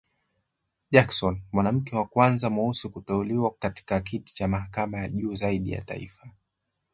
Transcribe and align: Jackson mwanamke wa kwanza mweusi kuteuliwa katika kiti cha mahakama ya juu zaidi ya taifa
Jackson 0.91 1.41
mwanamke 1.51 1.95
wa 1.95 2.05
kwanza 2.07 2.49
mweusi 2.49 2.89
kuteuliwa 2.89 3.51
katika 3.59 4.01
kiti 4.01 4.35
cha 4.35 4.47
mahakama 4.47 4.97
ya 4.99 5.09
juu 5.09 5.35
zaidi 5.35 5.71
ya 5.71 5.81
taifa 5.81 6.29